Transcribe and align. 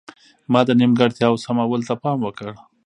ما 0.51 0.61
د 0.67 0.69
نیمګړتیاوو 0.79 1.41
سمولو 1.45 1.87
ته 1.89 1.95
پام 2.03 2.19
وکړ. 2.23 2.49